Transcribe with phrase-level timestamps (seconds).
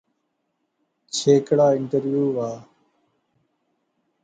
[1.15, 2.51] چھیکڑا انٹرویو وہا